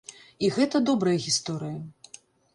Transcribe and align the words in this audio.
І 0.45 0.49
гэта 0.55 0.81
добрая 0.89 1.15
гісторыя. 1.27 2.21